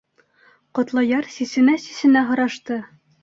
[0.77, 2.81] —Ҡотлояр сисенә-сисенә һорашты.